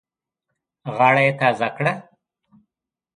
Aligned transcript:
غاړه 0.95 1.21
یې 1.27 1.33
تازه 1.39 1.69
کړه. 1.75 1.93